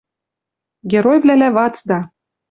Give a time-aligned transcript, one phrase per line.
[0.91, 1.99] геройвлӓлӓ вацда.